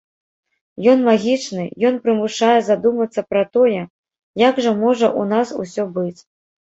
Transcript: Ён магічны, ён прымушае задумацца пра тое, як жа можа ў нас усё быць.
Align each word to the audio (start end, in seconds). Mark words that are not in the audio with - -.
Ён 0.91 1.01
магічны, 1.09 1.65
ён 1.89 1.99
прымушае 2.07 2.55
задумацца 2.69 3.23
пра 3.33 3.43
тое, 3.57 3.81
як 4.47 4.63
жа 4.65 4.73
можа 4.81 5.07
ў 5.19 5.21
нас 5.35 5.47
усё 5.65 5.83
быць. 5.99 6.21